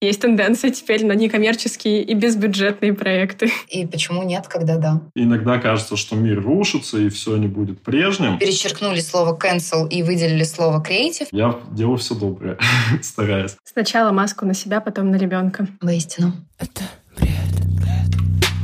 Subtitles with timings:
[0.00, 3.50] Есть тенденция теперь на некоммерческие и безбюджетные проекты.
[3.68, 5.00] И почему нет, когда да?
[5.16, 8.38] Иногда кажется, что мир рушится и все не будет прежним.
[8.38, 11.26] Перечеркнули слово cancel и выделили слово creative.
[11.32, 12.58] Я делаю все доброе,
[13.02, 13.56] стараюсь.
[13.64, 15.66] Сначала маску на себя, потом на ребенка.
[15.80, 16.32] Воистину.
[16.60, 16.82] Это
[17.16, 17.32] бред,
[17.74, 18.14] бред.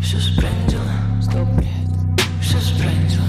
[0.04, 0.92] Все сбрендило.
[1.20, 1.68] Стоп, бред.
[2.40, 3.24] Все сбрендило.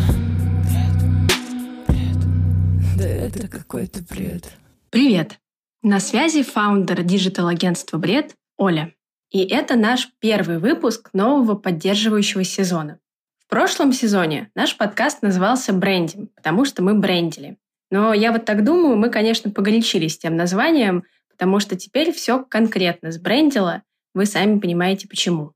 [1.87, 2.97] Бред, бред.
[2.97, 4.51] Да это какой-то бред.
[4.91, 5.39] Привет!
[5.87, 8.95] На связи фаундер digital-агентства «Бред» Оля.
[9.29, 12.97] И это наш первый выпуск нового поддерживающего сезона.
[13.37, 17.57] В прошлом сезоне наш подкаст назывался «Брендим», потому что мы брендили.
[17.91, 23.11] Но я вот так думаю, мы, конечно, погорячились тем названием, потому что теперь все конкретно
[23.11, 23.83] сбрендило,
[24.15, 25.51] вы сами понимаете почему.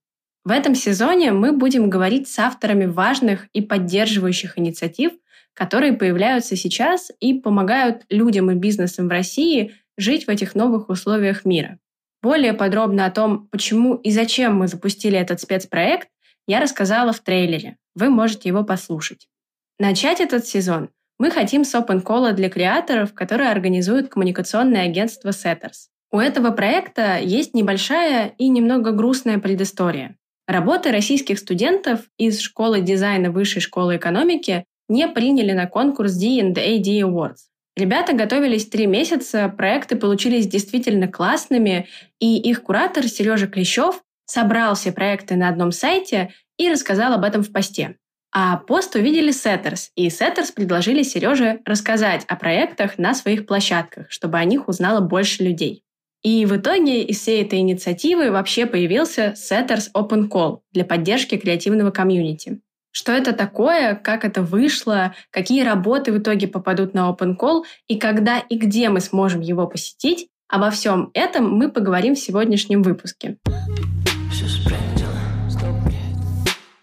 [0.46, 5.14] В этом сезоне мы будем говорить с авторами важных и поддерживающих инициатив,
[5.56, 11.46] которые появляются сейчас и помогают людям и бизнесам в России жить в этих новых условиях
[11.46, 11.78] мира.
[12.22, 16.10] Более подробно о том, почему и зачем мы запустили этот спецпроект,
[16.48, 17.78] я рассказала в трейлере.
[17.96, 19.28] Вы можете его послушать.
[19.78, 20.90] Начать этот сезон
[21.20, 25.90] мы хотим с Open Call для креаторов, которые организуют коммуникационное агентство Setters.
[26.12, 30.16] У этого проекта есть небольшая и немного грустная предыстория.
[30.48, 37.49] Работы российских студентов из школы дизайна Высшей школы экономики не приняли на конкурс D&AD Awards.
[37.76, 41.88] Ребята готовились три месяца, проекты получились действительно классными,
[42.20, 47.42] и их куратор Сережа Клещев собрал все проекты на одном сайте и рассказал об этом
[47.42, 47.98] в посте.
[48.32, 54.38] А пост увидели Setters, и Setters предложили Сереже рассказать о проектах на своих площадках, чтобы
[54.38, 55.84] о них узнало больше людей.
[56.22, 61.92] И в итоге из всей этой инициативы вообще появился Setters Open Call для поддержки креативного
[61.92, 62.60] комьюнити.
[62.92, 68.00] Что это такое, как это вышло, какие работы в итоге попадут на Open Call и
[68.00, 73.38] когда и где мы сможем его посетить, обо всем этом мы поговорим в сегодняшнем выпуске.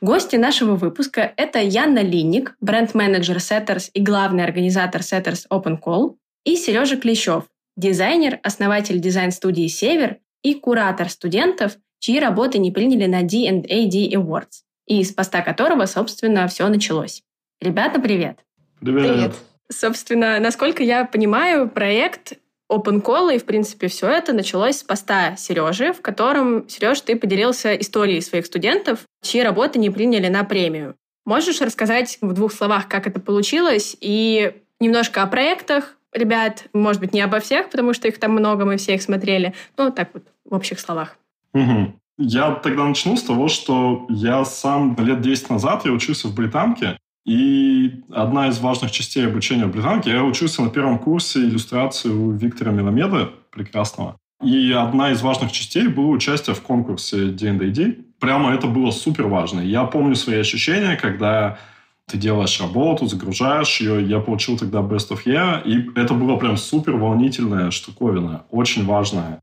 [0.00, 6.14] Гости нашего выпуска– это Яна Линник, бренд-менеджер Setters и главный организатор Setters Open Call,
[6.44, 7.44] и Сережа Клещев,
[7.76, 15.00] дизайнер, основатель дизайн-студии «Север» и куратор студентов, чьи работы не приняли на D&AD Awards и
[15.00, 17.22] из поста которого, собственно, все началось.
[17.60, 18.38] Ребята, привет!
[18.80, 19.12] Привет!
[19.12, 19.34] Привет!
[19.68, 22.34] Собственно, насколько я понимаю, проект
[22.70, 27.16] Open Call и, в принципе, все это началось с поста Сережи, в котором, Сереж, ты
[27.16, 30.96] поделился историей своих студентов, чьи работы не приняли на премию.
[31.24, 37.12] Можешь рассказать в двух словах, как это получилось, и немножко о проектах, ребят, может быть,
[37.12, 40.24] не обо всех, потому что их там много, мы все их смотрели, но так вот,
[40.44, 41.16] в общих словах.
[41.54, 41.94] Угу.
[42.18, 46.98] Я тогда начну с того, что я сам лет 10 назад я учился в Британке,
[47.26, 52.30] и одна из важных частей обучения в Британке, я учился на первом курсе иллюстрации у
[52.30, 54.16] Виктора Меломеда, прекрасного.
[54.42, 57.96] И одна из важных частей было участие в конкурсе D&D.
[58.20, 59.60] Прямо это было супер важно.
[59.60, 61.58] Я помню свои ощущения, когда
[62.06, 64.06] ты делаешь работу, загружаешь ее.
[64.06, 69.40] Я получил тогда Best of Year, и это было прям супер волнительная штуковина, очень важная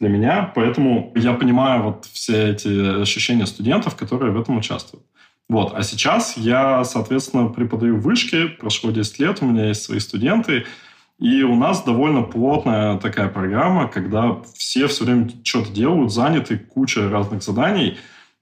[0.00, 5.06] для меня, поэтому я понимаю вот все эти ощущения студентов, которые в этом участвуют.
[5.48, 5.74] Вот.
[5.74, 10.64] А сейчас я, соответственно, преподаю в вышке, прошло 10 лет, у меня есть свои студенты,
[11.18, 17.08] и у нас довольно плотная такая программа, когда все все время что-то делают, заняты куча
[17.08, 17.98] разных заданий,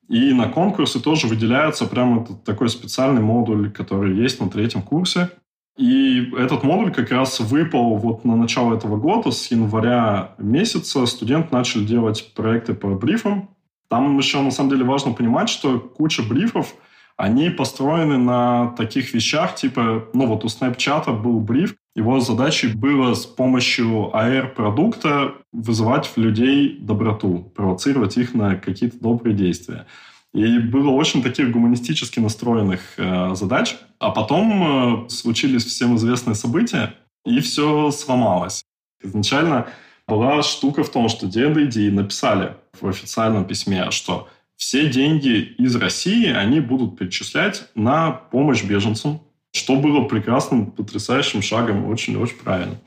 [0.08, 5.30] и на конкурсы тоже выделяется прямо такой специальный модуль, который есть на третьем курсе,
[5.76, 11.48] и этот модуль как раз выпал вот на начало этого года, с января месяца студенты
[11.52, 13.50] начали делать проекты по брифам.
[13.88, 16.74] Там еще на самом деле важно понимать, что куча брифов,
[17.16, 23.14] они построены на таких вещах, типа, ну вот у Snapchat был бриф, его задачей было
[23.14, 29.86] с помощью AR-продукта вызывать в людей доброту, провоцировать их на какие-то добрые действия.
[30.34, 33.76] И было очень таких гуманистически настроенных э, задач.
[33.98, 36.94] А потом э, случились всем известные события,
[37.24, 38.64] и все сломалось.
[39.02, 39.68] Изначально
[40.08, 46.28] была штука в том, что D&D написали в официальном письме, что все деньги из России
[46.28, 49.20] они будут перечислять на помощь беженцам,
[49.52, 52.78] что было прекрасным, потрясающим шагом, очень-очень правильным.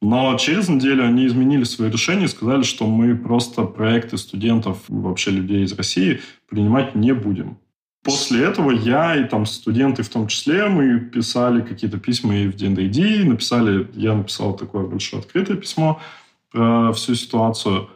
[0.00, 5.32] Но через неделю они изменили свое решение и сказали, что мы просто проекты студентов, вообще
[5.32, 7.58] людей из России принимать не будем.
[8.04, 12.54] После этого я и там студенты в том числе, мы писали какие-то письма и в
[12.54, 16.00] DNDD, написали, я написал такое большое открытое письмо
[16.52, 17.90] про всю ситуацию.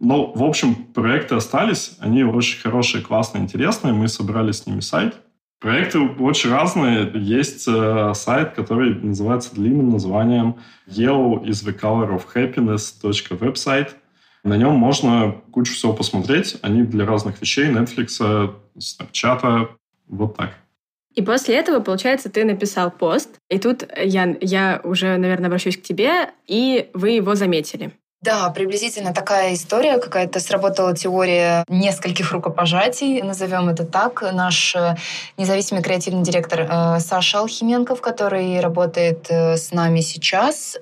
[0.00, 3.94] Но, в общем, проекты остались, они очень хорошие, классные, интересные.
[3.94, 5.14] Мы собрали с ними сайт,
[5.64, 7.10] Проекты очень разные.
[7.14, 10.56] Есть э, сайт, который называется длинным названием
[10.86, 13.92] yellow is the color of happiness.website.
[14.42, 16.58] На нем можно кучу всего посмотреть.
[16.60, 19.68] Они для разных вещей, Netflix, Snapchat,
[20.08, 20.50] вот так.
[21.14, 25.82] И после этого, получается, ты написал пост, и тут, Ян, я уже, наверное, обращусь к
[25.82, 27.92] тебе, и вы его заметили.
[28.24, 29.98] Да, приблизительно такая история.
[29.98, 34.22] Какая-то сработала теория нескольких рукопожатий, назовем это так.
[34.32, 34.96] Наш э,
[35.36, 40.78] независимый креативный директор э, Саша Алхименков, который работает э, с нами сейчас,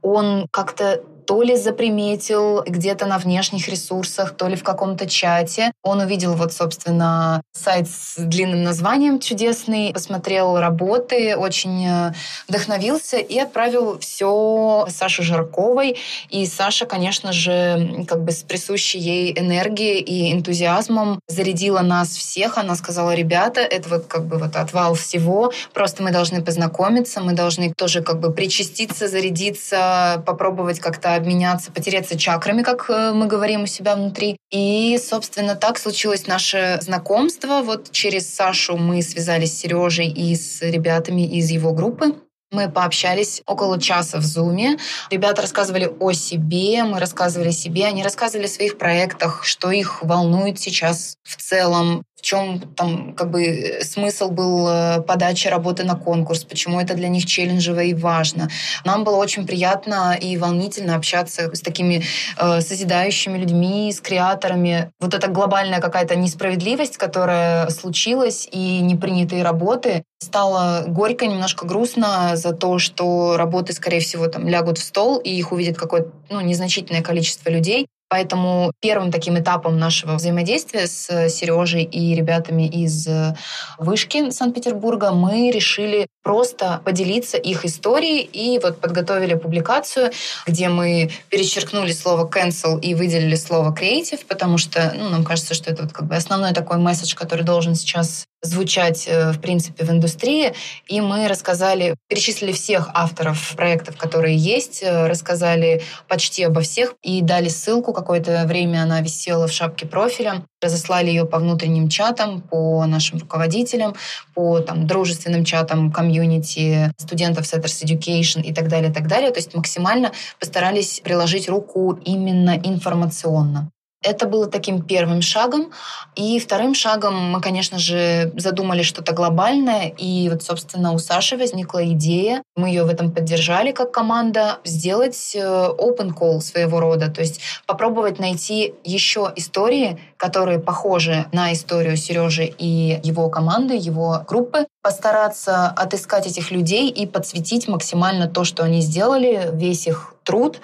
[0.00, 5.72] он как-то то ли заприметил где-то на внешних ресурсах, то ли в каком-то чате.
[5.82, 12.12] Он увидел вот, собственно, сайт с длинным названием чудесный, посмотрел работы, очень э,
[12.48, 15.98] вдохновился и отправил все Саше Жарковой.
[16.30, 22.56] И Саша, конечно же, как бы с присущей ей энергией и энтузиазмом зарядила нас всех.
[22.56, 27.32] Она сказала, ребята, это вот как бы вот отвал всего, просто мы должны познакомиться, мы
[27.32, 33.62] должны тоже как бы причаститься, зарядиться, попробовать как-то обменяться, потереться чакрами, как э, мы говорим
[33.62, 34.36] у себя внутри.
[34.50, 37.62] И, собственно, так случилось наше знакомство.
[37.62, 42.14] Вот через Сашу мы связались с Сережей и с ребятами из его группы.
[42.52, 44.78] Мы пообщались около часа в Зуме.
[45.10, 50.60] Ребята рассказывали о себе, мы рассказывали себе, они рассказывали о своих проектах, что их волнует
[50.60, 56.80] сейчас в целом, чем там как бы смысл был э, подачи работы на конкурс, почему
[56.80, 58.48] это для них челленджево и важно.
[58.84, 62.02] Нам было очень приятно и волнительно общаться с такими
[62.36, 64.90] э, созидающими людьми, с креаторами.
[64.98, 72.52] Вот эта глобальная какая-то несправедливость, которая случилась, и непринятые работы, стало горько, немножко грустно за
[72.52, 77.02] то, что работы, скорее всего, там лягут в стол, и их увидит какое-то ну, незначительное
[77.02, 77.86] количество людей.
[78.08, 83.34] Поэтому первым таким этапом нашего взаимодействия с Сережей и ребятами из э,
[83.78, 90.10] вышки Санкт-Петербурга мы решили просто поделиться их историей и вот подготовили публикацию,
[90.44, 95.70] где мы перечеркнули слово cancel и выделили слово creative, потому что ну, нам кажется, что
[95.70, 99.90] это вот как бы основной такой месседж, который должен сейчас звучать, э, в принципе, в
[99.90, 100.52] индустрии.
[100.88, 107.48] И мы рассказали, перечислили всех авторов проектов, которые есть, рассказали почти обо всех и дали
[107.48, 110.44] ссылку, какое-то время она висела в шапке профиля.
[110.66, 113.94] Разослали ее по внутренним чатам, по нашим руководителям,
[114.34, 119.30] по там, дружественным чатам комьюнити студентов Setters Education и так далее, и так далее.
[119.30, 123.70] То есть максимально постарались приложить руку именно информационно.
[124.06, 125.72] Это было таким первым шагом.
[126.14, 129.92] И вторым шагом мы, конечно же, задумали что-то глобальное.
[129.98, 135.32] И вот, собственно, у Саши возникла идея, мы ее в этом поддержали как команда, сделать
[135.34, 137.10] э, open call своего рода.
[137.10, 144.22] То есть попробовать найти еще истории, которые похожи на историю Сережи и его команды, его
[144.28, 150.60] группы, постараться отыскать этих людей и подсветить максимально то, что они сделали, весь их труд,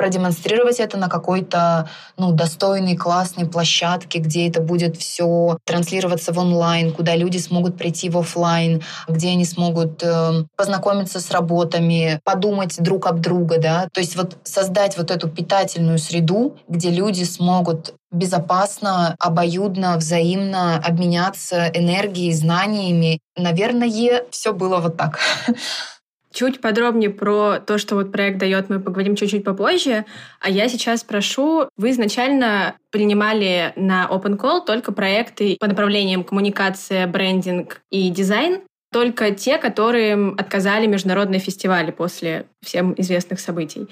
[0.00, 1.86] продемонстрировать это на какой-то
[2.16, 8.08] ну, достойной, классной площадке, где это будет все транслироваться в онлайн, куда люди смогут прийти
[8.08, 14.00] в офлайн, где они смогут э, познакомиться с работами, подумать друг об друга, да, то
[14.00, 22.32] есть вот создать вот эту питательную среду, где люди смогут безопасно, обоюдно, взаимно обменяться энергией,
[22.32, 23.20] знаниями.
[23.36, 25.20] Наверное, все было вот так.
[26.32, 30.04] Чуть подробнее про то, что вот проект дает, мы поговорим чуть-чуть попозже.
[30.40, 37.06] А я сейчас прошу, вы изначально принимали на Open Call только проекты по направлениям коммуникация,
[37.08, 38.60] брендинг и дизайн,
[38.92, 43.88] только те, которые отказали международные фестивали после всем известных событий.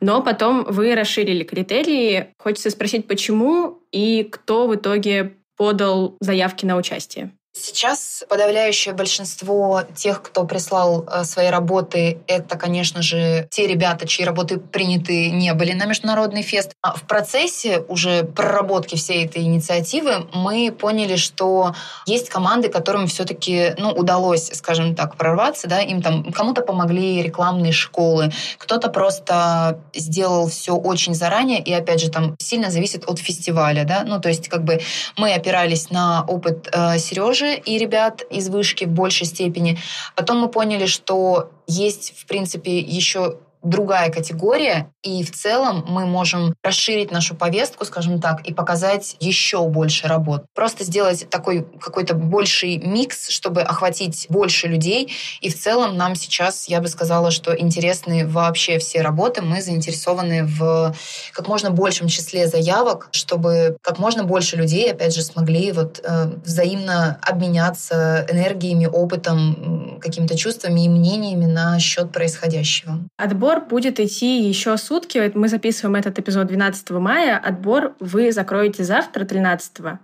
[0.00, 2.28] Но потом вы расширили критерии.
[2.38, 7.32] Хочется спросить, почему и кто в итоге подал заявки на участие?
[7.56, 14.24] Сейчас подавляющее большинство тех, кто прислал э, свои работы, это, конечно же, те ребята, чьи
[14.24, 16.72] работы приняты не были на международный фест.
[16.82, 23.74] А в процессе уже проработки всей этой инициативы мы поняли, что есть команды, которым все-таки
[23.78, 25.68] ну, удалось, скажем так, прорваться.
[25.68, 25.80] Да?
[25.80, 32.10] Им там кому-то помогли рекламные школы, кто-то просто сделал все очень заранее, и опять же
[32.10, 33.84] там сильно зависит от фестиваля.
[33.84, 34.02] Да?
[34.04, 34.80] Ну, то есть как бы
[35.16, 39.78] мы опирались на опыт э, Сережи, молодежи и ребят из вышки в большей степени.
[40.16, 46.54] Потом мы поняли, что есть, в принципе, еще другая категория, и в целом мы можем
[46.62, 50.44] расширить нашу повестку, скажем так, и показать еще больше работ.
[50.54, 55.12] Просто сделать такой какой-то больший микс, чтобы охватить больше людей.
[55.40, 59.42] И в целом нам сейчас, я бы сказала, что интересны вообще все работы.
[59.42, 60.94] Мы заинтересованы в
[61.32, 66.30] как можно большем числе заявок, чтобы как можно больше людей, опять же, смогли вот э,
[66.44, 72.98] взаимно обменяться энергиями, опытом, какими-то чувствами и мнениями на счет происходящего.
[73.16, 75.30] Отбор Отбор будет идти еще сутки.
[75.34, 77.38] Мы записываем этот эпизод 12 мая.
[77.38, 79.98] Отбор вы закроете завтра, 13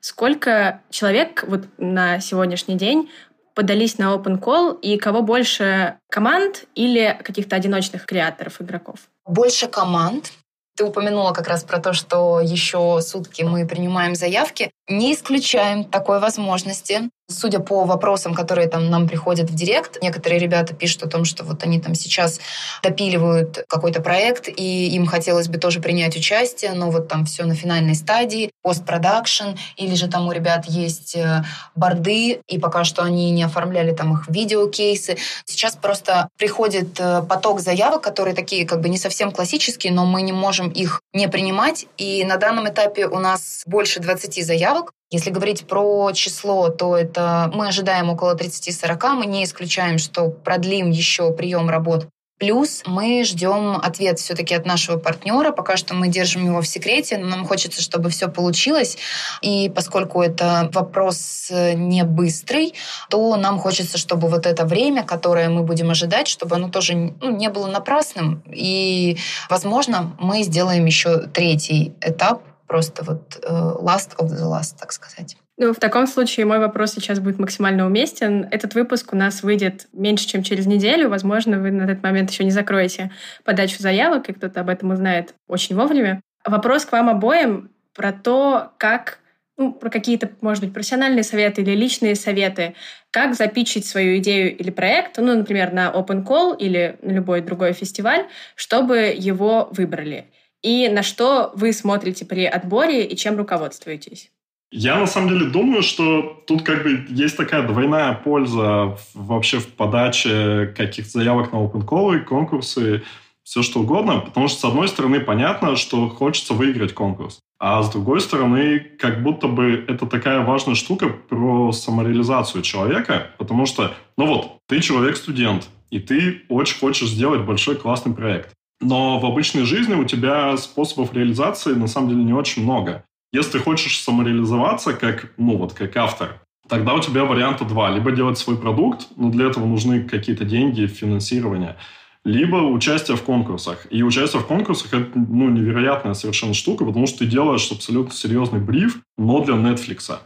[0.00, 3.10] Сколько человек вот на сегодняшний день
[3.54, 9.08] подались на open call и кого больше команд или каких-то одиночных креаторов, игроков?
[9.24, 10.32] Больше команд.
[10.76, 14.70] Ты упомянула как раз про то, что еще сутки мы принимаем заявки.
[14.88, 17.10] Не исключаем такой возможности.
[17.30, 21.44] Судя по вопросам, которые там нам приходят в директ, некоторые ребята пишут о том, что
[21.44, 22.40] вот они там сейчас
[22.82, 27.54] допиливают какой-то проект, и им хотелось бы тоже принять участие, но вот там все на
[27.54, 31.44] финальной стадии, постпродакшн, или же там у ребят есть э,
[31.74, 35.18] борды, и пока что они не оформляли там их видеокейсы.
[35.44, 40.22] Сейчас просто приходит э, поток заявок, которые такие как бы не совсем классические, но мы
[40.22, 45.30] не можем их не принимать, и на данном этапе у нас больше 20 заявок, если
[45.30, 49.14] говорить про число, то это мы ожидаем около 30-40.
[49.14, 52.08] Мы не исключаем, что продлим еще прием работ.
[52.38, 55.50] Плюс мы ждем ответ все-таки от нашего партнера.
[55.50, 58.96] Пока что мы держим его в секрете, но нам хочется, чтобы все получилось.
[59.42, 62.74] И поскольку это вопрос э, не быстрый,
[63.10, 67.36] то нам хочется, чтобы вот это время, которое мы будем ожидать, чтобы оно тоже ну,
[67.36, 68.44] не было напрасным.
[68.46, 69.18] И,
[69.50, 75.36] возможно, мы сделаем еще третий этап просто вот э, last of the last, так сказать.
[75.56, 78.46] Ну, в таком случае мой вопрос сейчас будет максимально уместен.
[78.52, 81.08] Этот выпуск у нас выйдет меньше, чем через неделю.
[81.08, 83.10] Возможно, вы на этот момент еще не закроете
[83.44, 86.20] подачу заявок, и кто-то об этом узнает очень вовремя.
[86.46, 89.18] Вопрос к вам обоим про то, как
[89.56, 92.76] ну, про какие-то, может быть, профессиональные советы или личные советы,
[93.10, 97.72] как запичить свою идею или проект, ну, например, на Open Call или на любой другой
[97.72, 100.26] фестиваль, чтобы его выбрали
[100.62, 104.30] и на что вы смотрите при отборе и чем руководствуетесь?
[104.70, 109.68] Я на самом деле думаю, что тут как бы есть такая двойная польза вообще в
[109.68, 113.02] подаче каких-то заявок на open call, конкурсы,
[113.44, 117.90] все что угодно, потому что с одной стороны понятно, что хочется выиграть конкурс, а с
[117.90, 124.26] другой стороны как будто бы это такая важная штука про самореализацию человека, потому что, ну
[124.26, 128.52] вот, ты человек-студент, и ты очень хочешь сделать большой классный проект.
[128.80, 133.04] Но в обычной жизни у тебя способов реализации на самом деле не очень много.
[133.32, 137.90] Если ты хочешь самореализоваться как, ну вот, как автор, тогда у тебя варианта два.
[137.90, 141.76] Либо делать свой продукт, но для этого нужны какие-то деньги, финансирование,
[142.24, 143.86] либо участие в конкурсах.
[143.90, 148.60] И участие в конкурсах– это ну, невероятная совершенно штука, потому что ты делаешь абсолютно серьезный
[148.60, 150.18] бриф, но для Netflix.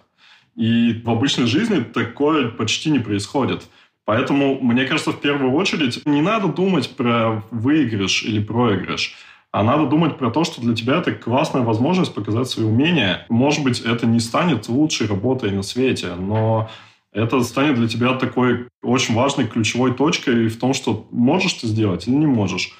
[0.56, 3.62] И в обычной жизни такое почти не происходит.
[4.04, 9.14] Поэтому, мне кажется, в первую очередь не надо думать про выигрыш или проигрыш,
[9.52, 13.26] а надо думать про то, что для тебя это классная возможность показать свои умения.
[13.28, 16.70] Может быть, это не станет лучшей работой на свете, но
[17.12, 22.08] это станет для тебя такой очень важной ключевой точкой в том, что можешь ты сделать
[22.08, 22.72] или не можешь.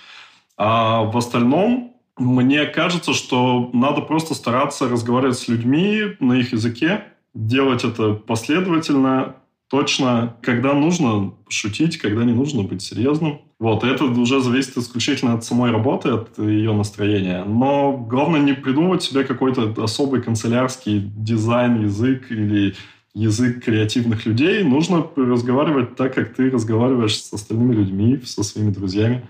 [0.56, 7.04] А в остальном, мне кажется, что надо просто стараться разговаривать с людьми на их языке,
[7.34, 9.36] делать это последовательно,
[9.72, 13.40] точно, когда нужно шутить, когда не нужно быть серьезным.
[13.58, 17.42] Вот, это уже зависит исключительно от самой работы, от ее настроения.
[17.44, 22.74] Но главное не придумывать себе какой-то особый канцелярский дизайн, язык или
[23.14, 24.62] язык креативных людей.
[24.62, 29.26] Нужно разговаривать так, как ты разговариваешь с остальными людьми, со своими друзьями.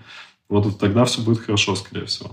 [0.49, 2.31] Вот тогда все будет хорошо, скорее всего.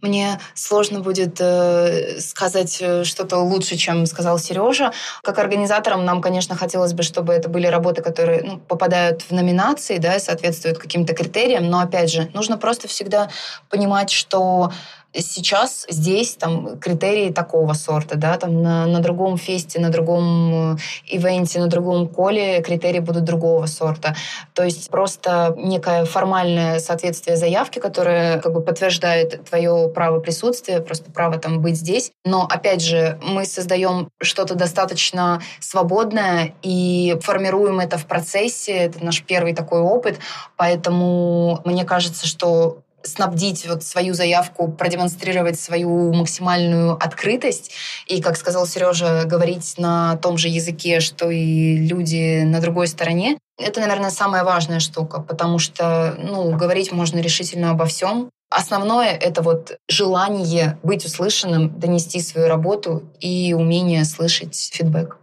[0.00, 4.92] Мне сложно будет э, сказать э, что-то лучше, чем сказал Сережа.
[5.22, 9.98] Как организаторам нам, конечно, хотелось бы, чтобы это были работы, которые ну, попадают в номинации,
[9.98, 11.68] да, соответствуют каким-то критериям.
[11.68, 13.28] Но опять же, нужно просто всегда
[13.70, 14.72] понимать, что
[15.14, 20.76] Сейчас здесь там критерии такого сорта, да, там на, на другом фесте, на другом э,
[21.06, 24.14] ивенте, на другом коле критерии будут другого сорта.
[24.52, 31.10] То есть просто некое формальное соответствие заявки, которое как бы подтверждает твое право присутствия, просто
[31.10, 32.12] право там быть здесь.
[32.26, 38.72] Но опять же, мы создаем что-то достаточно свободное и формируем это в процессе.
[38.72, 40.18] Это наш первый такой опыт.
[40.56, 47.70] Поэтому мне кажется, что снабдить вот свою заявку, продемонстрировать свою максимальную открытость
[48.06, 53.38] и, как сказал Сережа, говорить на том же языке, что и люди на другой стороне.
[53.58, 58.30] Это, наверное, самая важная штука, потому что, ну, говорить можно решительно обо всем.
[58.50, 65.18] Основное— это вот желание быть услышанным, донести свою работу и умение слышать фидбэк.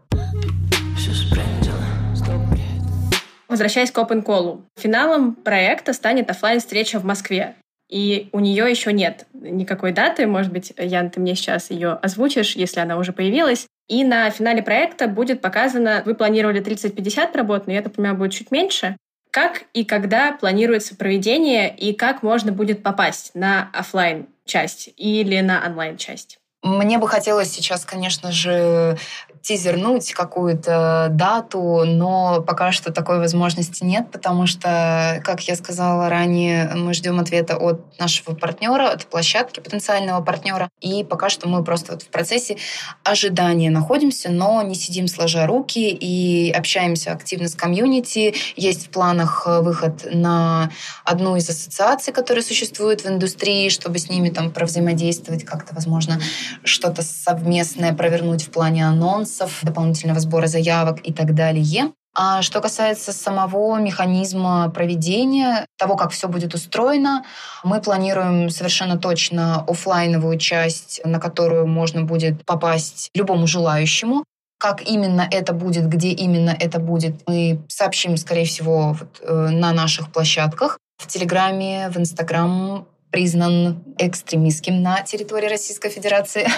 [3.48, 7.56] Возвращаясь к Open Call, финалом проекта станет офлайн встреча в Москве
[7.90, 10.26] и у нее еще нет никакой даты.
[10.28, 13.68] Может быть, Ян, ты мне сейчас ее озвучишь, если она уже появилась.
[13.88, 18.34] И на финале проекта будет показано, вы планировали 30-50 работ, но я так понимаю, будет
[18.34, 18.98] чуть меньше.
[19.30, 25.64] Как и когда планируется проведение и как можно будет попасть на офлайн часть или на
[25.66, 26.40] онлайн часть?
[26.64, 28.98] Мне бы хотелось сейчас, конечно же,
[29.46, 36.72] тизернуть какую-то дату, но пока что такой возможности нет, потому что, как я сказала ранее,
[36.74, 41.92] мы ждем ответа от нашего партнера, от площадки потенциального партнера, и пока что мы просто
[41.92, 42.58] вот в процессе
[43.04, 48.34] ожидания находимся, но не сидим сложа руки и общаемся активно с комьюнити.
[48.56, 50.72] Есть в планах выход на
[51.04, 56.20] одну из ассоциаций, которые существуют в индустрии, чтобы с ними там провзаимодействовать как-то, возможно,
[56.64, 58.88] что-то совместное провернуть в плане
[59.36, 61.92] анонсов, дополнительного сбора заявок и так далее.
[62.18, 67.26] А что касается самого механизма проведения, того, как все будет устроено,
[67.64, 74.24] мы планируем совершенно точно офлайновую часть, на которую можно будет попасть любому желающему.
[74.58, 79.74] Как именно это будет, где именно это будет, мы сообщим, скорее всего, вот, э, на
[79.74, 80.80] наших площадках.
[80.98, 86.48] В Телеграме, в Инстаграм признан экстремистским на территории Российской Федерации.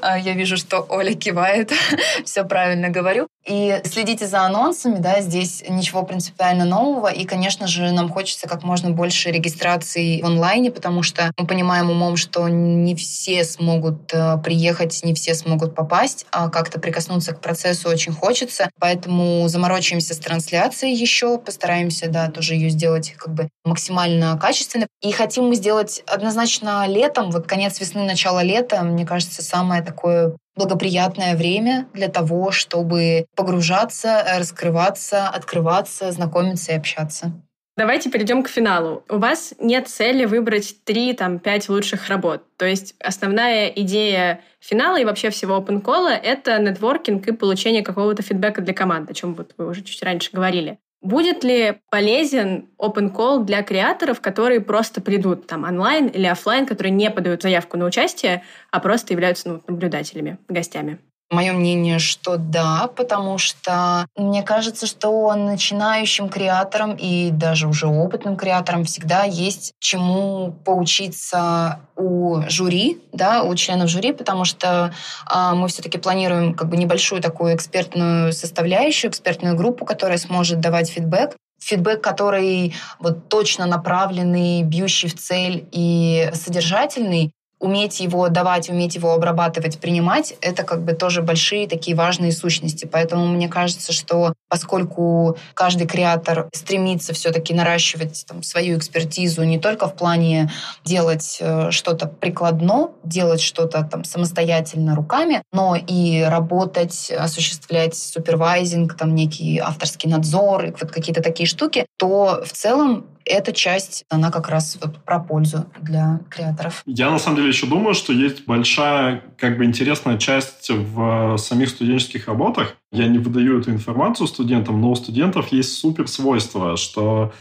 [0.00, 1.72] А, я вижу, что Оля кивает.
[2.24, 3.28] Все правильно говорю.
[3.46, 7.08] И следите за анонсами, да, здесь ничего принципиально нового.
[7.08, 11.90] И, конечно же, нам хочется как можно больше регистраций в онлайне, потому что мы понимаем
[11.90, 17.40] умом, что не все смогут э, приехать, не все смогут попасть, а как-то прикоснуться к
[17.40, 18.70] процессу очень хочется.
[18.78, 24.86] Поэтому заморочимся с трансляцией еще, постараемся, да, тоже ее сделать как бы максимально качественно.
[25.02, 30.36] И хотим мы сделать однозначно летом, вот конец весны, начало лета, мне кажется, самое такое
[30.56, 37.32] благоприятное время для того, чтобы погружаться, раскрываться, открываться, знакомиться и общаться.
[37.74, 39.02] Давайте перейдем к финалу.
[39.08, 42.42] У вас нет цели выбрать три, там, пять лучших работ.
[42.58, 48.22] То есть основная идея финала и вообще всего open call— это нетворкинг и получение какого-то
[48.22, 50.78] фидбэка для команды, о чем вот вы уже чуть раньше говорили.
[51.02, 56.92] Будет ли полезен open call для креаторов, которые просто придут там онлайн или офлайн, которые
[56.92, 61.00] не подают заявку на участие, а просто являются ну, наблюдателями, гостями?
[61.32, 68.36] Мое мнение, что да, потому что мне кажется, что начинающим креаторам и даже уже опытным
[68.36, 74.92] креаторам всегда есть чему поучиться у жюри, да, у членов жюри, потому что
[75.34, 80.90] э, мы все-таки планируем как бы небольшую такую экспертную составляющую, экспертную группу, которая сможет давать
[80.90, 81.34] фидбэк.
[81.62, 89.12] Фидбэк, который вот точно направленный, бьющий в цель и содержательный, уметь его давать, уметь его
[89.14, 92.86] обрабатывать, принимать, это как бы тоже большие такие важные сущности.
[92.86, 99.86] Поэтому мне кажется, что поскольку каждый креатор стремится все-таки наращивать там, свою экспертизу не только
[99.86, 100.50] в плане
[100.84, 109.14] делать э, что-то прикладно, делать что-то там самостоятельно руками, но и работать, осуществлять супервайзинг, там
[109.14, 114.78] некий авторский надзор, вот какие-то такие штуки, то в целом эта часть, она как раз
[114.80, 116.82] вот про пользу для креаторов.
[116.86, 121.68] Я на самом деле еще думаю, что есть большая, как бы интересная часть в самих
[121.70, 122.76] студенческих работах.
[122.90, 127.32] Я не выдаю эту информацию студентам, но у студентов есть супер свойство, что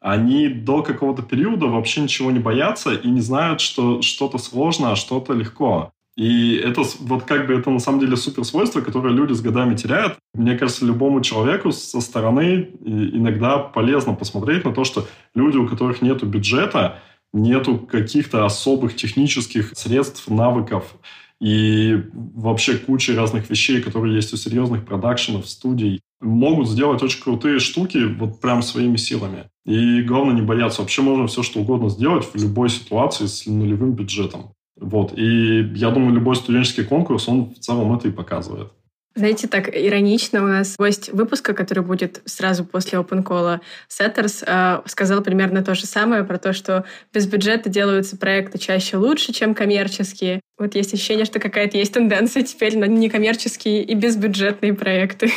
[0.00, 4.96] они до какого-то периода вообще ничего не боятся и не знают, что что-то сложно, а
[4.96, 5.92] что-то легко.
[6.16, 9.74] И это вот как бы это на самом деле супер свойство, которое люди с годами
[9.74, 10.18] теряют.
[10.34, 16.02] Мне кажется, любому человеку со стороны иногда полезно посмотреть на то, что люди, у которых
[16.02, 16.98] нет бюджета,
[17.32, 20.96] нету каких-то особых технических средств, навыков
[21.40, 27.60] и вообще куча разных вещей, которые есть у серьезных продакшенов, студий, могут сделать очень крутые
[27.60, 29.48] штуки вот прям своими силами.
[29.64, 30.82] И главное не бояться.
[30.82, 34.52] Вообще можно все что угодно сделать в любой ситуации с нулевым бюджетом.
[34.80, 35.12] Вот.
[35.16, 38.72] И я думаю, любой студенческий конкурс, он в целом это и показывает.
[39.16, 44.82] Знаете, так иронично у нас гость выпуска, который будет сразу после Open Call, Сеттерс, э,
[44.86, 49.54] сказал примерно то же самое про то, что без бюджета делаются проекты чаще лучше, чем
[49.54, 50.40] коммерческие.
[50.58, 55.32] Вот есть ощущение, что какая-то есть тенденция теперь на некоммерческие и безбюджетные проекты.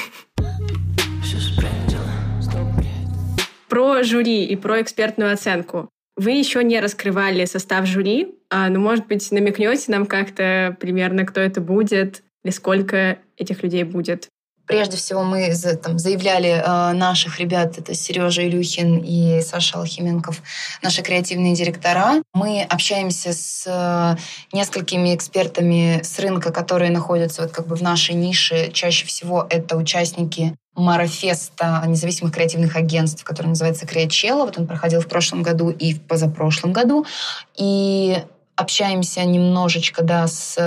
[3.70, 5.90] Про жюри и про экспертную оценку.
[6.16, 11.42] Вы еще не раскрывали состав жюри, а, но, может быть, намекнете нам как-то примерно, кто
[11.42, 14.30] это будет или сколько этих людей будет?
[14.66, 20.42] Прежде всего мы там, заявляли э, наших ребят, это Сережа Илюхин и Саша Алхименков,
[20.82, 22.22] наши креативные директора.
[22.34, 28.16] Мы общаемся с э, несколькими экспертами с рынка, которые находятся вот как бы в нашей
[28.16, 28.72] нише.
[28.72, 34.46] Чаще всего это участники марафеста независимых креативных агентств, который называется Креачелла.
[34.46, 37.06] Вот он проходил в прошлом году и в позапрошлом году.
[37.56, 38.18] И
[38.56, 40.58] общаемся немножечко да, с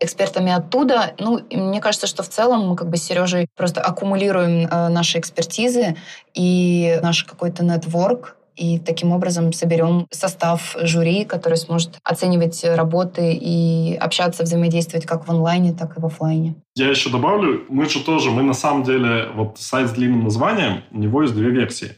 [0.00, 1.14] экспертами оттуда.
[1.18, 5.18] Ну, мне кажется, что в целом мы как бы с Сережей просто аккумулируем э, наши
[5.18, 5.96] экспертизы
[6.32, 13.94] и наш какой-то нетворк, и таким образом соберем состав жюри, который сможет оценивать работы и
[13.94, 16.54] общаться, взаимодействовать как в онлайне, так и в офлайне.
[16.74, 20.82] Я еще добавлю, мы же тоже, мы на самом деле, вот сайт с длинным названием,
[20.90, 21.92] у него есть две версии.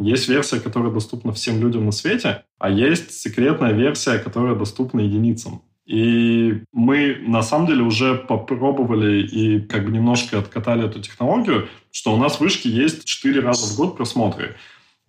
[0.00, 5.62] Есть версия, которая доступна всем людям на свете, а есть секретная версия, которая доступна единицам.
[5.86, 12.14] И мы на самом деле уже попробовали и как бы немножко откатали эту технологию, что
[12.14, 14.56] у нас в вышке есть 4 раза в год просмотры.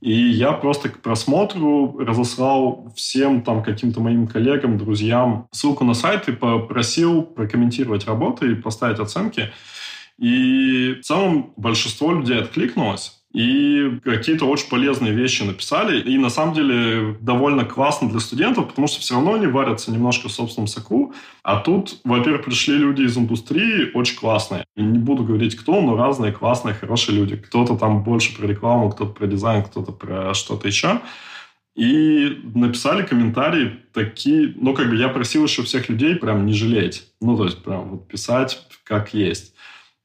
[0.04, 6.28] И я просто к просмотру разослал всем там каким-то моим коллегам, друзьям ссылку на сайт
[6.28, 9.54] и попросил прокомментировать работы и поставить оценки.
[10.20, 16.00] И в целом большинство людей откликнулось и какие-то очень полезные вещи написали.
[16.00, 20.30] И на самом деле довольно классно для студентов, потому что все равно они варятся немножко
[20.30, 21.14] в собственном соку.
[21.42, 24.66] А тут, во-первых, пришли люди из индустрии очень классные.
[24.76, 27.36] И не буду говорить кто, но разные классные, хорошие люди.
[27.36, 31.02] Кто-то там больше про рекламу, кто-то про дизайн, кто-то про что-то еще.
[31.76, 37.08] И написали комментарии такие, ну, как бы я просил еще всех людей прям не жалеть.
[37.20, 39.56] Ну, то есть прям вот писать как есть.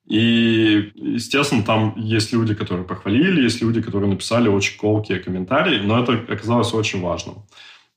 [0.08, 6.02] И, естественно, там есть люди, которые похвалили, есть люди, которые написали очень колкие комментарии, но
[6.02, 7.44] это оказалось очень важным.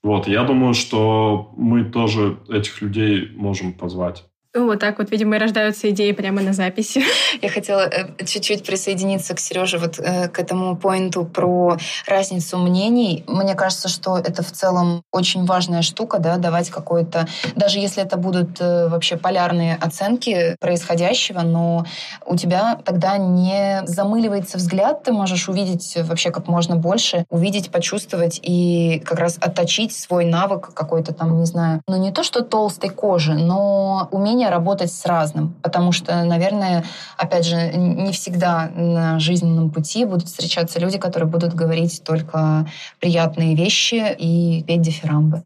[0.02, 4.24] Вот, я думаю, что мы тоже этих людей можем позвать.
[4.54, 7.02] Ну, вот так вот, видимо, и рождаются идеи прямо на записи.
[7.40, 13.24] Я хотела э, чуть-чуть присоединиться к Сереже вот э, к этому поинту про разницу мнений.
[13.26, 17.26] Мне кажется, что это в целом очень важная штука, да, давать какой-то...
[17.56, 21.86] Даже если это будут э, вообще полярные оценки происходящего, но
[22.26, 28.38] у тебя тогда не замыливается взгляд, ты можешь увидеть вообще как можно больше, увидеть, почувствовать
[28.42, 32.90] и как раз отточить свой навык какой-то там, не знаю, ну не то, что толстой
[32.90, 36.84] кожи, но умение умение работать с разным, потому что, наверное,
[37.16, 42.66] опять же, не всегда на жизненном пути будут встречаться люди, которые будут говорить только
[43.00, 45.42] приятные вещи и петь дифирамбы.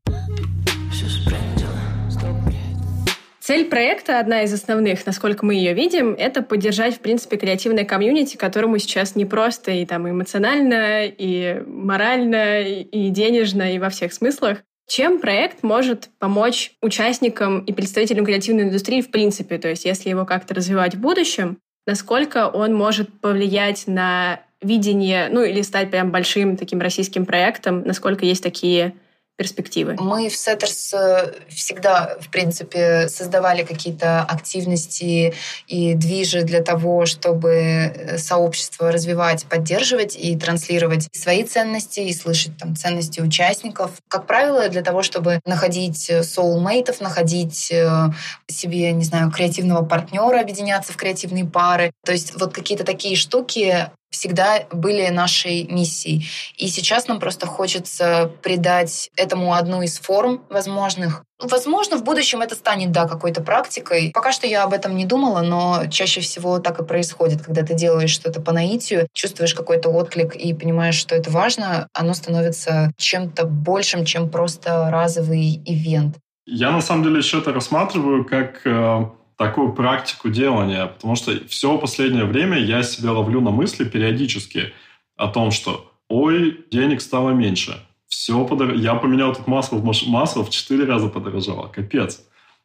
[3.41, 8.37] Цель проекта, одна из основных, насколько мы ее видим, это поддержать, в принципе, креативное комьюнити,
[8.37, 14.59] которому сейчас не просто и там эмоционально, и морально, и денежно, и во всех смыслах.
[14.87, 19.59] Чем проект может помочь участникам и представителям креативной индустрии в принципе?
[19.59, 25.43] То есть если его как-то развивать в будущем, насколько он может повлиять на видение, ну
[25.43, 28.95] или стать прям большим таким российским проектом, насколько есть такие
[29.37, 29.97] перспективы?
[29.99, 35.35] Мы в Setters э, всегда, в принципе, создавали какие-то активности
[35.67, 42.57] и движи для того, чтобы э, сообщество развивать, поддерживать и транслировать свои ценности и слышать
[42.59, 43.93] там ценности участников.
[44.09, 48.11] Как правило, для того, чтобы находить соулмейтов, находить э,
[48.49, 51.93] себе, не знаю, креативного партнера, объединяться в креативные пары.
[52.05, 56.27] То есть вот какие-то такие штуки всегда были нашей миссией.
[56.57, 61.23] И сейчас нам просто хочется придать этому одну из форм возможных.
[61.39, 64.11] Возможно, в будущем это станет, да, какой-то практикой.
[64.15, 67.75] Пока что я об этом не думала, но чаще всего так и происходит, когда ты
[67.75, 73.45] делаешь что-то по наитию, чувствуешь какой-то отклик и понимаешь, что это важно, оно становится чем-то
[73.45, 76.17] большим, чем просто разовый ивент.
[76.47, 79.05] Я на самом деле еще это рассматриваю как э,
[79.37, 84.73] такую практику делания, потому что все последнее время я себя ловлю на мысли периодически
[85.17, 88.75] о том, что ой, денег стало меньше, все подор...
[88.75, 92.23] я поменял тут масло масло в 4 раза подорожало, капец.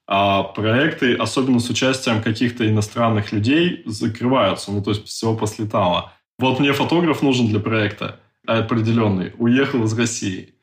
[0.08, 6.14] А проекты, особенно с участием каких-то иностранных людей, закрываются, ну то есть все послетало.
[6.38, 10.56] Вот мне фотограф нужен для проекта определенный, уехал из России.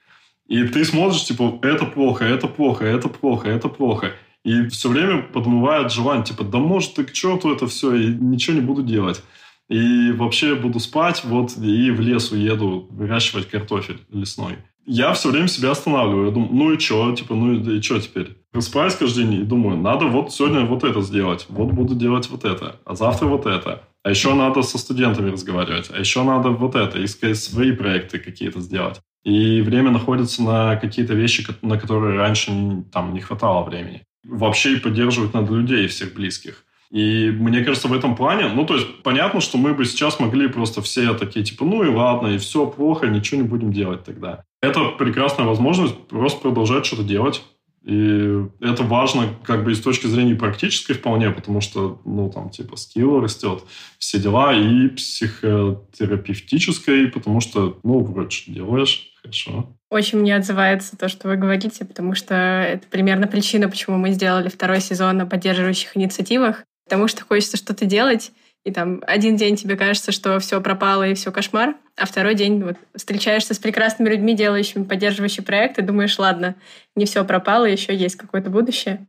[0.48, 4.12] И ты смотришь, типа, это плохо, это плохо, это плохо, это плохо.
[4.44, 8.57] И все время подмывает желание, типа, да может ты к черту это все, и ничего
[8.57, 9.22] не буду делать.
[9.68, 14.59] И вообще буду спать, вот, и в лес уеду выращивать картофель лесной.
[14.87, 16.27] Я все время себя останавливаю.
[16.27, 18.38] Я думаю, ну и что, типа, ну и что теперь?
[18.51, 22.46] Просыпаюсь каждый день и думаю, надо вот сегодня вот это сделать, вот буду делать вот
[22.46, 23.83] это, а завтра вот это.
[24.03, 28.61] А еще надо со студентами разговаривать, а еще надо вот это, искать свои проекты какие-то
[28.61, 29.03] сделать.
[29.24, 34.81] И время находится на какие-то вещи, на которые раньше там не хватало времени вообще и
[34.81, 36.64] поддерживать надо людей всех близких.
[36.90, 40.48] И мне кажется, в этом плане, ну, то есть, понятно, что мы бы сейчас могли
[40.48, 44.44] просто все такие, типа, ну и ладно, и все плохо, ничего не будем делать тогда.
[44.62, 47.42] Это прекрасная возможность просто продолжать что-то делать.
[47.84, 52.50] И это важно как бы и с точки зрения практической вполне, потому что, ну, там,
[52.50, 53.62] типа, скилл растет,
[53.98, 59.74] все дела, и психотерапевтической, потому что, ну, вроде делаешь, Хорошо.
[59.90, 64.48] Очень мне отзывается то, что вы говорите, потому что это примерно причина, почему мы сделали
[64.48, 66.64] второй сезон на поддерживающих инициативах.
[66.84, 68.32] Потому что хочется что-то делать,
[68.64, 72.62] и там один день тебе кажется, что все пропало и все кошмар, а второй день
[72.62, 76.54] вот, встречаешься с прекрасными людьми, делающими поддерживающий проект, и думаешь, ладно,
[76.94, 79.06] не все пропало, еще есть какое-то будущее.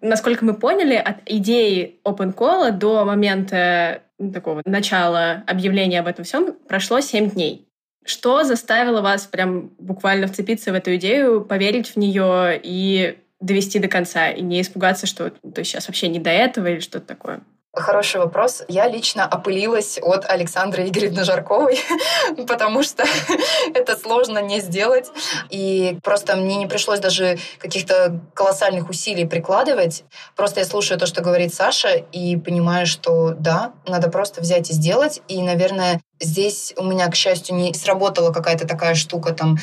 [0.00, 6.24] Насколько мы поняли, от идеи Open Call до момента ну, такого начала объявления об этом
[6.24, 7.68] всем прошло 7 дней.
[8.04, 13.88] Что заставило вас прям буквально вцепиться в эту идею, поверить в нее и довести до
[13.88, 17.40] конца, и не испугаться, что то сейчас вообще не до этого или что-то такое?
[17.74, 18.62] Хороший вопрос.
[18.66, 21.78] Я лично опылилась от Александры Игоревны Жарковой,
[22.48, 23.04] потому что
[23.74, 25.06] это сложно не сделать.
[25.50, 30.04] И просто мне не пришлось даже каких-то колоссальных усилий прикладывать.
[30.34, 34.72] Просто я слушаю то, что говорит Саша, и понимаю, что да, надо просто взять и
[34.72, 35.20] сделать.
[35.28, 39.58] И, наверное, здесь у меня, к счастью, не сработала какая-то такая штука там,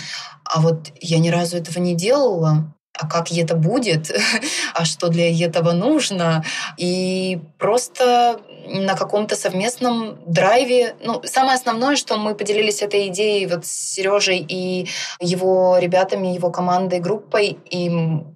[0.45, 4.11] а вот я ни разу этого не делала а как это будет,
[4.73, 6.43] а что для этого нужно.
[6.77, 10.95] И просто на каком-то совместном драйве.
[11.03, 14.87] Ну, самое основное, что мы поделились этой идеей вот с Сережей и
[15.19, 17.91] его ребятами, его командой, группой, и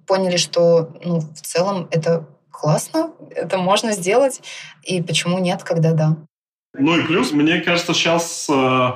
[0.06, 4.40] поняли, что ну, в целом это классно, это можно сделать,
[4.82, 6.16] и почему нет, когда да.
[6.74, 8.90] Ну и плюс, мне кажется, сейчас э,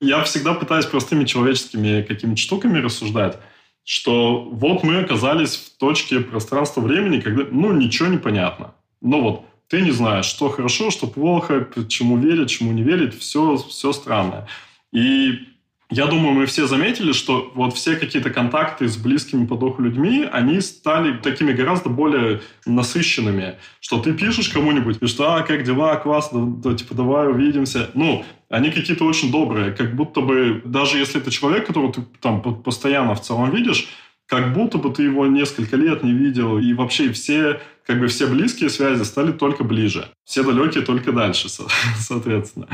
[0.00, 3.36] я всегда пытаюсь простыми человеческими какими-то штуками рассуждать
[3.84, 8.74] что вот мы оказались в точке пространства-времени, когда, ну, ничего не понятно.
[9.00, 13.56] Ну вот, ты не знаешь, что хорошо, что плохо, чему верить, чему не верить, все,
[13.56, 14.46] все странное.
[14.92, 15.48] И
[15.90, 20.26] я думаю, мы все заметили, что вот все какие-то контакты с близкими по духу людьми,
[20.32, 23.56] они стали такими гораздо более насыщенными.
[23.78, 27.90] Что ты пишешь кому-нибудь, и что, а, как дела, классно, да, типа, давай увидимся.
[27.92, 32.42] Ну, они какие-то очень добрые, как будто бы, даже если это человек, которого ты там
[32.42, 33.88] постоянно в целом видишь,
[34.26, 38.26] как будто бы ты его несколько лет не видел, и вообще все, как бы все
[38.26, 40.06] близкие связи стали только ближе.
[40.26, 41.48] Все далекие только дальше,
[41.98, 42.68] соответственно.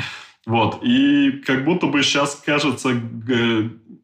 [0.47, 0.81] Вот.
[0.83, 3.01] И как будто бы сейчас кажется,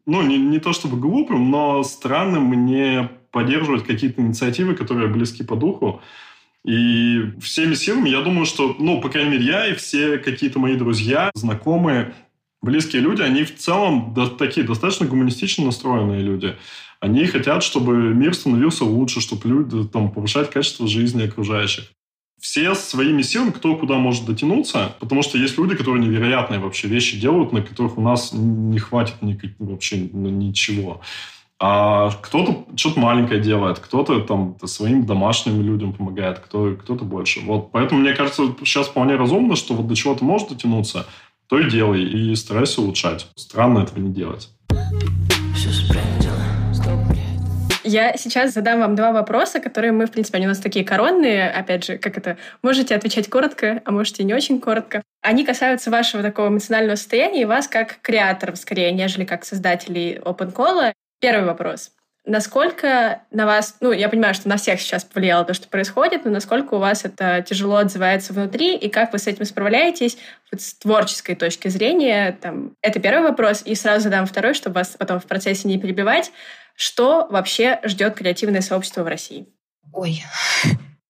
[0.07, 5.57] ну, не, не то чтобы глупым, но странным мне поддерживать какие-то инициативы, которые близки по
[5.57, 6.01] духу.
[6.65, 10.77] И всеми силами, я думаю, что, ну, по крайней мере, я и все какие-то мои
[10.77, 12.15] друзья, знакомые,
[12.63, 16.57] близкие люди, они в целом до, такие достаточно гуманистично настроенные люди.
[17.01, 21.85] Они хотят, чтобы мир становился лучше, чтобы люди там повышать качество жизни окружающих
[22.45, 27.19] все своими силами, кто куда может дотянуться, потому что есть люди, которые невероятные вообще вещи
[27.19, 31.01] делают, на которых у нас не хватит никак, вообще ничего.
[31.61, 37.41] А кто-то что-то маленькое делает, кто-то там своим домашним людям помогает, кто, кто-то больше.
[37.41, 41.07] Вот, поэтому мне кажется, сейчас вполне разумно, что вот до чего ты можешь дотянуться,
[41.49, 43.29] то и делай, и старайся улучшать.
[43.37, 44.51] Странно этого не делать.
[47.87, 51.51] Я сейчас задам вам два вопроса, которые мы, в принципе, они у нас такие коронные.
[51.51, 52.39] Опять же, как это?
[52.63, 55.03] Можете отвечать коротко, а можете не очень коротко.
[55.23, 60.95] Они касаются вашего такого эмоционального состояния и вас как креаторов, скорее, нежели как создателей OpenCall.
[61.25, 61.93] Первый вопрос.
[62.27, 66.31] Насколько на вас, ну, я понимаю, что на всех сейчас повлияло то, что происходит, но
[66.31, 70.19] насколько у вас это тяжело отзывается внутри, и как вы с этим справляетесь
[70.53, 72.37] вот с творческой точки зрения?
[72.43, 76.31] Там, это первый вопрос, и сразу задам второй, чтобы вас потом в процессе не перебивать.
[76.75, 79.47] Что вообще ждет креативное сообщество в России?
[79.95, 80.23] Ой,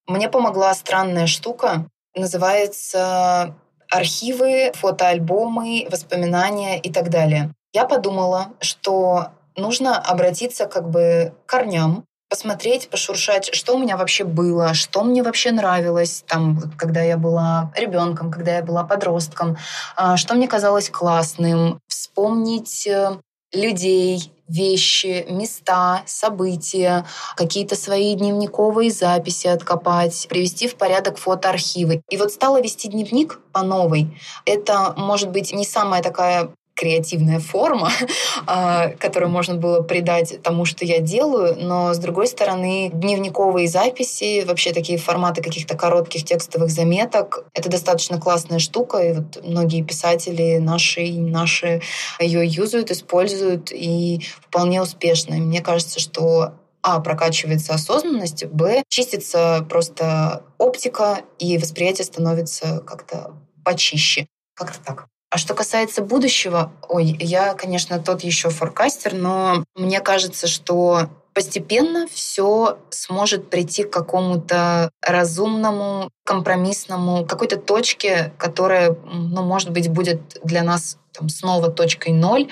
[0.06, 1.88] мне помогла странная штука.
[2.14, 3.56] Называется
[3.90, 7.50] архивы, фотоальбомы, воспоминания и так далее.
[7.72, 14.24] Я подумала, что нужно обратиться как бы к корням, посмотреть, пошуршать, что у меня вообще
[14.24, 19.56] было, что мне вообще нравилось, там, когда я была ребенком, когда я была подростком,
[19.94, 23.18] а, что мне казалось классным, вспомнить э,
[23.52, 32.02] людей, вещи, места, события, какие-то свои дневниковые записи откопать, привести в порядок фотоархивы.
[32.10, 34.20] И вот стала вести дневник по новой.
[34.44, 37.90] Это, может быть, не самая такая креативная форма,
[38.46, 44.44] а, которую можно было придать тому, что я делаю, но, с другой стороны, дневниковые записи,
[44.44, 50.58] вообще такие форматы каких-то коротких текстовых заметок, это достаточно классная штука, и вот многие писатели
[50.58, 51.80] наши, наши
[52.18, 55.36] ее юзают, используют, и вполне успешно.
[55.36, 63.34] мне кажется, что а, прокачивается осознанность, б, чистится просто оптика, и восприятие становится как-то
[63.64, 64.26] почище.
[64.54, 65.06] Как-то так.
[65.34, 72.06] А что касается будущего, ой, я, конечно, тот еще форкастер, но мне кажется, что постепенно
[72.06, 80.62] все сможет прийти к какому-то разумному, компромиссному, какой-то точке, которая, ну, может быть, будет для
[80.62, 82.48] нас там, снова точкой ноль,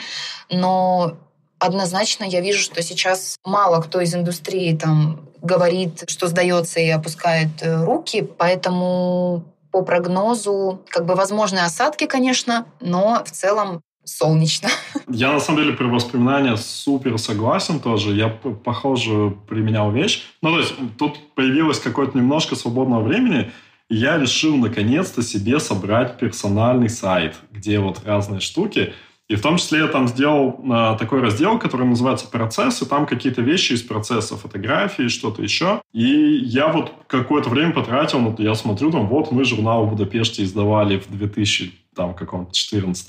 [0.51, 1.19] но
[1.61, 7.63] однозначно я вижу, что сейчас мало кто из индустрии там говорит, что сдается и опускает
[7.63, 14.69] э, руки, поэтому по прогнозу, как бы возможны осадки, конечно, но в целом солнечно.
[15.09, 18.15] Я, на самом деле, при воспоминании супер согласен тоже.
[18.15, 20.25] Я похоже применял вещь.
[20.43, 23.51] Ну, то есть, тут появилось какое-то немножко свободного времени,
[23.89, 28.93] и я решил наконец-то себе собрать персональный сайт, где вот разные штуки.
[29.33, 32.85] И в том числе я там сделал э, такой раздел, который называется «Процессы».
[32.85, 35.81] Там какие-то вещи из процесса, фотографии, что-то еще.
[35.95, 36.05] И
[36.45, 40.99] я вот какое-то время потратил, вот я смотрю, там, вот мы журнал в Будапеште издавали
[40.99, 43.09] в 2000 там каком-то 14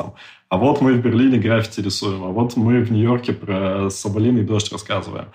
[0.49, 4.71] а вот мы в Берлине граффити рисуем, а вот мы в Нью-Йорке про соболиный дождь
[4.71, 5.27] рассказываем.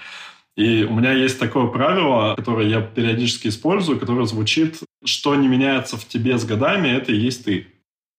[0.57, 5.99] И у меня есть такое правило, которое я периодически использую, которое звучит, что не меняется
[5.99, 7.67] в тебе с годами, это и есть ты.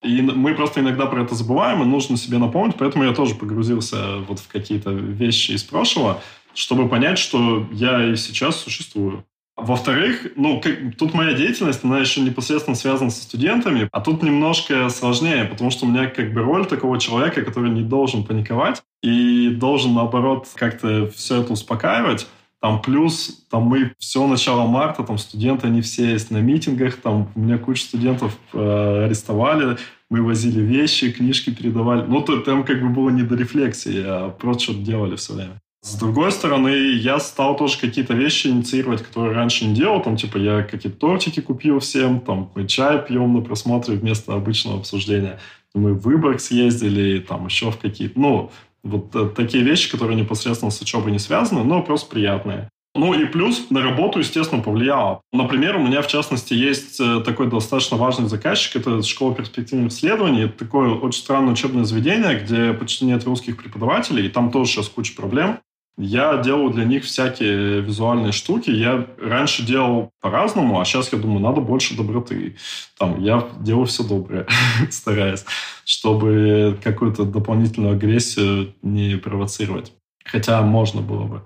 [0.02, 4.20] И мы просто иногда про это забываем, и нужно себе напомнить, поэтому я тоже погрузился
[4.20, 6.22] вот в какие-то вещи из прошлого,
[6.54, 9.26] чтобы понять, что я и сейчас существую.
[9.58, 14.88] Во-вторых, ну, как, тут моя деятельность, она еще непосредственно связана со студентами, а тут немножко
[14.88, 19.50] сложнее, потому что у меня как бы роль такого человека, который не должен паниковать и
[19.50, 22.28] должен, наоборот, как-то все это успокаивать.
[22.62, 27.32] Там плюс, там мы все начало марта, там студенты, они все есть на митингах, там
[27.36, 29.78] у меня куча студентов э, арестовали,
[30.10, 32.04] мы возили вещи, книжки передавали.
[32.06, 35.62] Ну, то, там как бы было не до рефлексии, а просто что-то делали все время.
[35.82, 40.02] С другой стороны, я стал тоже какие-то вещи инициировать, которые раньше не делал.
[40.02, 44.80] Там, типа, я какие-то тортики купил всем, там, мы чай пьем на просмотре вместо обычного
[44.80, 45.40] обсуждения.
[45.74, 48.20] Мы в Выборг съездили, там, еще в какие-то...
[48.20, 48.52] Ну,
[48.84, 52.70] вот э, такие вещи, которые непосредственно с учебой не связаны, но просто приятные.
[52.96, 55.22] Ну и плюс на работу, естественно, повлияло.
[55.32, 58.78] Например, у меня, в частности, есть э, такой достаточно важный заказчик.
[58.78, 60.44] Это школа перспективных исследований.
[60.44, 64.90] Это такое очень странное учебное заведение, где почти нет русских преподавателей, и там тоже сейчас
[64.90, 65.60] куча проблем.
[66.02, 68.70] Я делаю для них всякие визуальные штуки.
[68.70, 72.56] Я раньше делал по-разному, а сейчас я думаю, надо больше доброты.
[72.98, 74.48] Там, я делаю все доброе,
[74.92, 75.44] стараясь,
[75.84, 79.92] чтобы какую-то дополнительную агрессию не провоцировать.
[80.24, 81.44] Хотя можно было бы.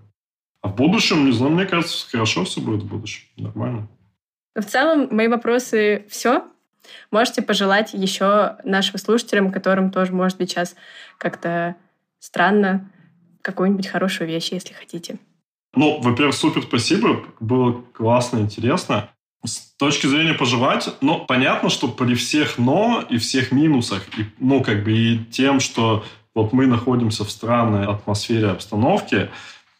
[0.62, 3.24] А в будущем, не знаю, мне кажется, хорошо все будет в будущем.
[3.38, 3.88] Нормально.
[4.54, 6.44] В целом, мои вопросы все.
[7.10, 10.76] Можете пожелать еще нашим слушателям, которым тоже, может быть, сейчас
[11.18, 11.76] как-то
[12.20, 12.92] странно
[13.44, 15.20] какую-нибудь хорошую вещь, если хотите.
[15.76, 17.24] Ну, во-первых, супер спасибо.
[17.40, 19.10] Было классно, интересно.
[19.46, 24.64] С точки зрения пожелать, ну, понятно, что при всех «но» и всех минусах, и, ну,
[24.64, 29.30] как бы и тем, что вот мы находимся в странной атмосфере обстановки,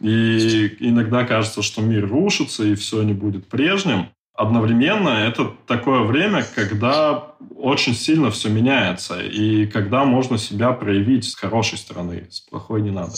[0.02, 4.10] и иногда кажется, что мир рушится, и все не будет прежним.
[4.36, 11.36] Одновременно это такое время, когда очень сильно все меняется, и когда можно себя проявить с
[11.36, 13.14] хорошей стороны, с плохой не надо.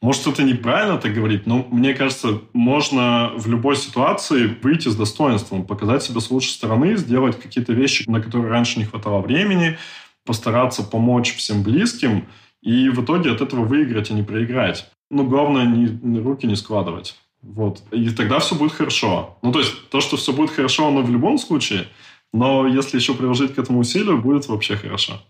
[0.00, 5.66] Может, это неправильно так говорить, но мне кажется, можно в любой ситуации выйти с достоинством,
[5.66, 9.76] показать себя с лучшей стороны, сделать какие-то вещи, на которые раньше не хватало времени,
[10.24, 12.28] постараться помочь всем близким,
[12.62, 14.88] и в итоге от этого выиграть, а не проиграть.
[15.10, 17.16] Ну, главное, не, руки не складывать.
[17.42, 17.82] Вот.
[17.90, 19.38] И тогда все будет хорошо.
[19.42, 21.88] Ну, то есть, то, что все будет хорошо, оно в любом случае,
[22.32, 25.22] но если еще приложить к этому усилию, будет вообще хорошо.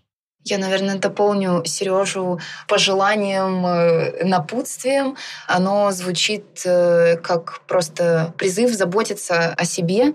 [0.45, 5.17] Я, наверное, дополню Сережу пожеланием, э, напутствием.
[5.47, 10.13] Оно звучит э, как просто призыв заботиться о себе,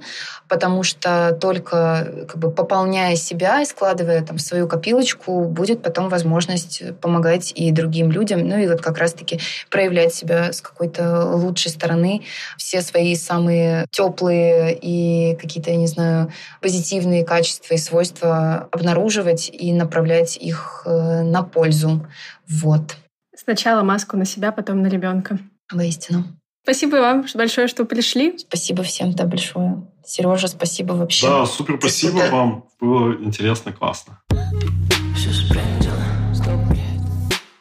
[0.49, 6.83] потому что только как бы, пополняя себя и складывая там свою копилочку, будет потом возможность
[7.01, 12.23] помогать и другим людям, ну и вот как раз-таки проявлять себя с какой-то лучшей стороны,
[12.57, 16.33] все свои самые теплые и какие-то, я не знаю,
[16.63, 22.07] позитивные качества и свойства обнаруживать и направлять их э, на пользу.
[22.49, 22.97] Вот.
[23.37, 25.39] Сначала маску на себя, потом на ребенка.
[25.73, 26.25] Воистину.
[26.63, 28.39] Спасибо вам большое, что пришли.
[28.39, 29.87] Спасибо всем-то большое.
[30.05, 31.29] Сережа, спасибо вообще.
[31.29, 32.31] Да, супер, спасибо Супер.
[32.31, 32.65] вам.
[32.81, 34.21] Было интересно, классно.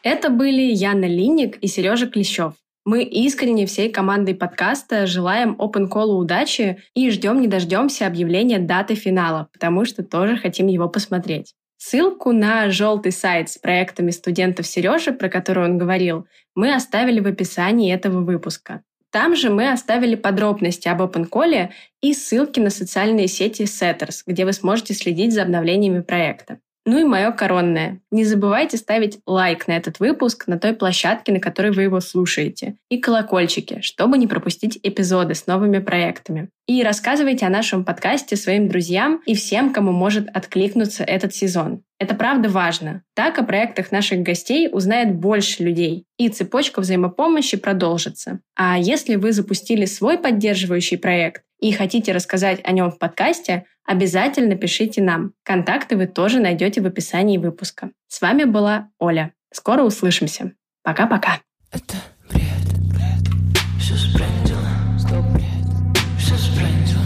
[0.03, 2.53] Это были Яна Линник и Сережа Клещев.
[2.85, 8.95] Мы искренне всей командой подкаста желаем Open Call удачи и ждем не дождемся объявления даты
[8.95, 11.55] финала, потому что тоже хотим его посмотреть.
[11.85, 16.25] Ссылку на желтый сайт с проектами студентов Сережи, про который он говорил,
[16.55, 18.83] мы оставили в описании этого выпуска.
[19.11, 21.71] Там же мы оставили подробности об OpenCall
[22.01, 26.59] и ссылки на социальные сети Setters, где вы сможете следить за обновлениями проекта.
[26.85, 28.01] Ну и мое коронное.
[28.11, 32.75] Не забывайте ставить лайк на этот выпуск на той площадке, на которой вы его слушаете.
[32.89, 36.49] И колокольчики, чтобы не пропустить эпизоды с новыми проектами.
[36.67, 41.83] И рассказывайте о нашем подкасте своим друзьям и всем, кому может откликнуться этот сезон.
[41.99, 43.03] Это правда важно.
[43.15, 48.39] Так о проектах наших гостей узнает больше людей, и цепочка взаимопомощи продолжится.
[48.55, 54.55] А если вы запустили свой поддерживающий проект и хотите рассказать о нем в подкасте, обязательно
[54.55, 55.33] пишите нам.
[55.43, 57.91] Контакты вы тоже найдете в описании выпуска.
[58.07, 59.33] С вами была Оля.
[59.51, 60.53] Скоро услышимся.
[60.83, 61.39] Пока-пока.
[61.71, 61.95] Это
[62.29, 62.43] бред,
[62.89, 63.33] бред.
[63.79, 64.67] Все сбрендило.
[64.97, 65.97] Стоп, бред.
[66.17, 67.03] Все сбрендило.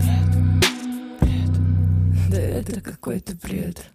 [0.00, 2.30] Бред, бред.
[2.30, 3.90] Да это какой-то бред.